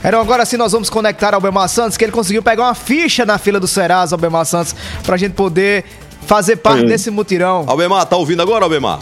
[0.00, 3.26] Então agora sim nós vamos conectar ao Belmar Santos, que ele conseguiu pegar uma ficha
[3.26, 5.84] na fila do Serasa, Albemar Santos, pra gente poder
[6.24, 7.64] fazer parte desse mutirão.
[7.66, 9.00] Albemar, tá ouvindo agora, Albemar?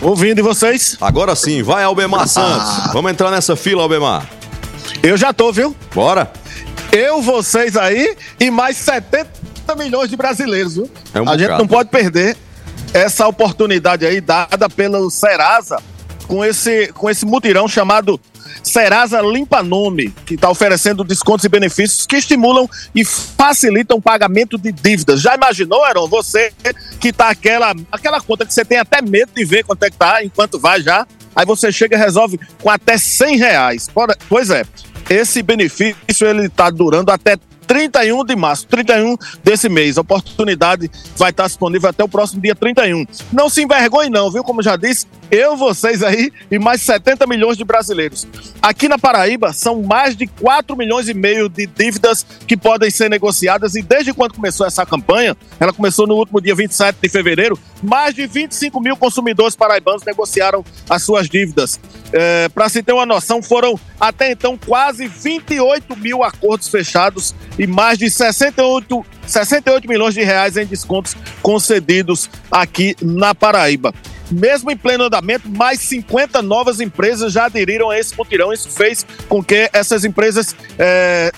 [0.00, 0.96] Ouvindo e vocês?
[1.00, 2.92] Agora sim, vai Albemar Santos.
[2.92, 4.24] Vamos entrar nessa fila, Albemar.
[5.02, 5.74] Eu já tô, viu?
[5.92, 6.30] Bora.
[6.92, 9.26] Eu, vocês aí e mais 70
[9.76, 10.88] milhões de brasileiros, viu?
[11.12, 11.62] É um A gente bocado.
[11.64, 12.36] não pode perder
[12.92, 15.82] essa oportunidade aí dada pelo Serasa
[16.28, 18.20] com esse, com esse mutirão chamado
[18.64, 24.58] Serasa Limpa Nome, que está oferecendo descontos e benefícios que estimulam e facilitam o pagamento
[24.58, 25.20] de dívidas.
[25.20, 26.08] Já imaginou, Aaron?
[26.08, 26.52] Você
[26.98, 29.96] que tá aquela, aquela conta que você tem até medo de ver quanto é que
[29.96, 31.06] tá, enquanto vai já.
[31.36, 33.88] Aí você chega e resolve com até 100 reais.
[34.28, 34.64] Pois é,
[35.10, 39.98] esse benefício ele está durando até 31 de março, 31 desse mês.
[39.98, 43.06] A oportunidade vai estar disponível até o próximo dia 31.
[43.32, 44.44] Não se envergonhe não, viu?
[44.44, 48.26] Como já disse, eu, vocês aí e mais 70 milhões de brasileiros.
[48.62, 53.10] Aqui na Paraíba são mais de 4 milhões e meio de dívidas que podem ser
[53.10, 57.58] negociadas e desde quando começou essa campanha, ela começou no último dia 27 de fevereiro,
[57.82, 61.80] mais de 25 mil consumidores paraibanos negociaram as suas dívidas.
[62.54, 67.98] Para se ter uma noção, foram até então quase 28 mil acordos fechados e mais
[67.98, 73.92] de 68, 68 milhões de reais em descontos concedidos aqui na Paraíba.
[74.30, 78.52] Mesmo em pleno andamento, mais 50 novas empresas já aderiram a esse mutirão.
[78.52, 80.56] Isso fez com que essas empresas,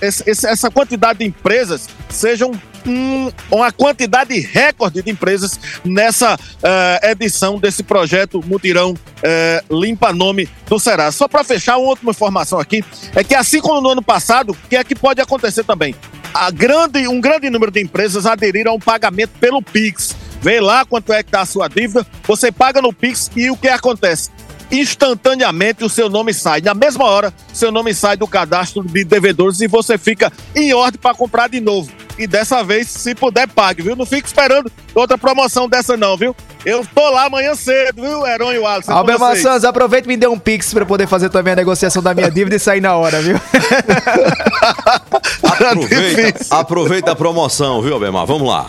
[0.00, 2.52] esse- essa quantidade de empresas sejam
[2.86, 10.48] um- uma quantidade recorde de empresas nessa eh, edição desse projeto Mutirão eh, Limpa Nome
[10.68, 11.16] do Serasa.
[11.16, 14.68] Só para fechar, uma última informação aqui é que assim como no ano passado, o
[14.68, 15.94] que é que pode acontecer também?
[16.32, 20.14] A grande, um grande número de empresas aderiram ao pagamento pelo Pix.
[20.42, 23.56] Vê lá quanto é que está a sua dívida, você paga no Pix e o
[23.56, 24.30] que acontece?
[24.70, 26.60] Instantaneamente o seu nome sai.
[26.60, 31.00] Na mesma hora, seu nome sai do cadastro de devedores e você fica em ordem
[31.00, 31.90] para comprar de novo.
[32.18, 33.94] E dessa vez, se puder, pague, viu?
[33.94, 36.34] Não fique esperando outra promoção dessa, não, viu?
[36.64, 38.56] Eu tô lá amanhã cedo, viu, Heron e
[38.88, 39.42] Albemar vocês.
[39.42, 42.14] Santos, aproveita e me dê um pix pra eu poder fazer também a negociação da
[42.14, 43.38] minha dívida e sair na hora, viu?
[45.42, 46.56] Aproveita, Difícil.
[46.56, 48.26] aproveita a promoção, viu, Albemar?
[48.26, 48.68] Vamos lá.